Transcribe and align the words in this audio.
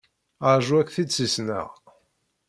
Ṛju 0.57 0.73
ak-t-id-ssissneɣ. 0.77 1.67